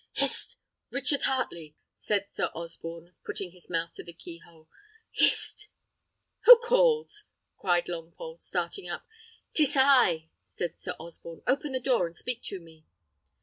"Hist! 0.13 0.55
Richard 0.89 1.21
Heartley!" 1.25 1.75
said 1.99 2.27
Sir 2.27 2.49
Osborne, 2.55 3.13
putting 3.23 3.51
his 3.51 3.69
mouth 3.69 3.93
to 3.93 4.03
the 4.03 4.13
keyhole; 4.15 4.67
"hist!" 5.11 5.69
"Who 6.45 6.57
calls?" 6.57 7.25
cried 7.55 7.85
Longpole, 7.85 8.41
starting 8.41 8.89
up. 8.89 9.05
"'Tis 9.53 9.75
I," 9.77 10.31
said 10.41 10.75
Sir 10.79 10.93
Osborne; 10.99 11.43
"open 11.45 11.71
the 11.73 11.79
door, 11.79 12.07
and 12.07 12.15
speak 12.17 12.41
to 12.45 12.59
me." 12.59 12.83